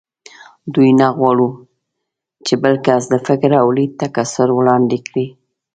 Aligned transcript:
دوی 0.73 0.89
نه 0.99 1.07
غواړ 1.17 1.37
چې 2.45 2.53
بل 2.63 2.75
کس 2.85 3.01
د 3.09 3.15
فکر 3.27 3.49
او 3.61 3.67
لید 3.77 3.91
تکثر 4.01 4.47
وړاندې 4.53 4.97
کړي 5.07 5.25